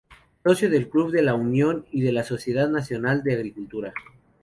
[0.43, 3.93] Socio del Club de La Unión y de la Sociedad Nacional de Agricultura.